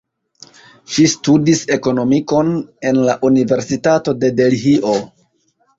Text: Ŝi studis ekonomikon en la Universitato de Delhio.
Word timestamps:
Ŝi 0.93 1.05
studis 1.11 1.61
ekonomikon 1.77 2.51
en 2.93 3.05
la 3.11 3.19
Universitato 3.33 4.19
de 4.25 4.35
Delhio. 4.43 5.01